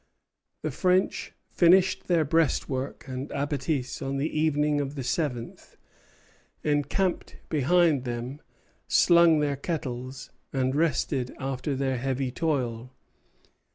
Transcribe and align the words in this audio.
The 0.63 0.71
French 0.71 1.33
finished 1.51 2.07
their 2.07 2.25
breastwork 2.25 3.07
and 3.07 3.29
abattis 3.29 4.01
on 4.01 4.17
the 4.17 4.35
evening 4.35 4.81
of 4.81 4.95
the 4.95 5.03
seventh, 5.03 5.77
encamped 6.63 7.35
behind 7.49 8.03
them, 8.03 8.41
slung 8.87 9.41
their 9.41 9.55
kettles, 9.57 10.31
and 10.51 10.75
rested 10.75 11.35
after 11.39 11.75
their 11.75 11.97
heavy 11.99 12.31
toil. 12.31 12.89